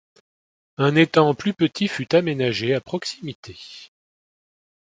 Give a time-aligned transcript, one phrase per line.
[0.79, 3.91] Un étang plus petit fut aménagé à proximité.